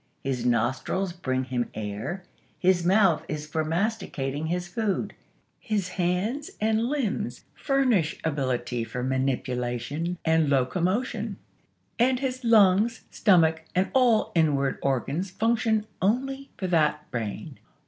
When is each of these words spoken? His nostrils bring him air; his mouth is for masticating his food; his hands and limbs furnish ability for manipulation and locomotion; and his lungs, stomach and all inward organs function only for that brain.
His 0.23 0.43
nostrils 0.43 1.13
bring 1.13 1.43
him 1.43 1.69
air; 1.75 2.23
his 2.57 2.83
mouth 2.83 3.23
is 3.27 3.45
for 3.45 3.63
masticating 3.63 4.47
his 4.47 4.67
food; 4.67 5.13
his 5.59 5.89
hands 5.89 6.49
and 6.59 6.87
limbs 6.87 7.45
furnish 7.53 8.19
ability 8.23 8.83
for 8.83 9.03
manipulation 9.03 10.17
and 10.25 10.49
locomotion; 10.49 11.37
and 11.99 12.19
his 12.19 12.43
lungs, 12.43 13.01
stomach 13.11 13.61
and 13.75 13.91
all 13.93 14.31
inward 14.33 14.79
organs 14.81 15.29
function 15.29 15.85
only 16.01 16.49
for 16.57 16.65
that 16.65 17.11
brain. 17.11 17.59